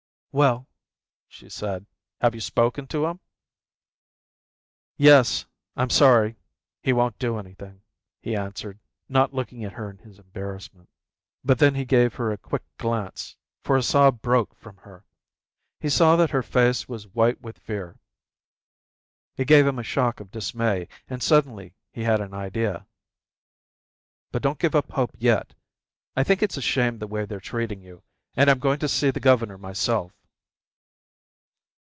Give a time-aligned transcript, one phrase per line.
[0.33, 0.69] "Well,"
[1.27, 1.85] she said,
[2.21, 3.19] "have you spoken to him?"
[4.95, 6.37] "Yes, I'm sorry,
[6.81, 7.81] he won't do anything,"
[8.21, 8.79] he answered,
[9.09, 10.87] not looking at her in his embarrassment.
[11.43, 15.03] But then he gave her a quick glance, for a sob broke from her.
[15.81, 17.99] He saw that her face was white with fear.
[19.35, 20.87] It gave him a shock of dismay.
[21.09, 22.87] And suddenly he had an idea.
[24.31, 25.55] "But don't give up hope yet.
[26.15, 28.03] I think it's a shame the way they're treating you
[28.37, 30.13] and I'm going to see the governor myself."